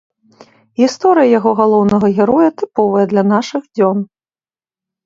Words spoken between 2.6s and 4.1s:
тыповая для нашых дзён.